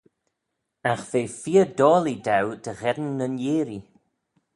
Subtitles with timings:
[0.91, 3.83] Agh ve feer doillee daue dy gheddyn nyn yeearree.